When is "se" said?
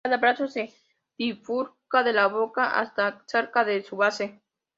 0.47-0.73